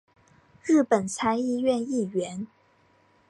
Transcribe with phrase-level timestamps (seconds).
[0.63, 2.47] 日本参议院议员。